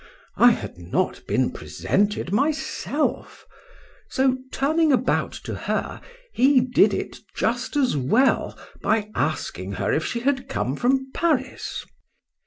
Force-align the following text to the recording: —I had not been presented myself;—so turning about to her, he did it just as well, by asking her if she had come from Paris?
—I 0.35 0.49
had 0.49 0.79
not 0.79 1.21
been 1.27 1.51
presented 1.51 2.31
myself;—so 2.31 4.39
turning 4.51 4.91
about 4.91 5.31
to 5.43 5.53
her, 5.53 6.01
he 6.33 6.59
did 6.59 6.91
it 6.91 7.17
just 7.35 7.75
as 7.75 7.95
well, 7.95 8.57
by 8.81 9.11
asking 9.13 9.73
her 9.73 9.93
if 9.93 10.03
she 10.03 10.21
had 10.21 10.49
come 10.49 10.75
from 10.75 11.11
Paris? 11.11 11.85